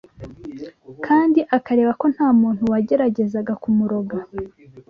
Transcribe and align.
kandi 1.05 1.39
akareba 1.57 1.91
ko 2.01 2.05
nta 2.13 2.27
muntu 2.39 2.61
wageragezaga 2.71 3.53
kumuroga. 3.63 4.17